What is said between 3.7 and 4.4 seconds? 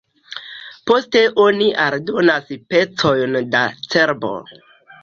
cerbo.